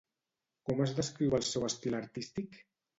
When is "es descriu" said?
0.87-1.37